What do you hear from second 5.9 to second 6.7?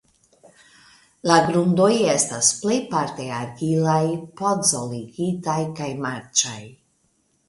marĉaj.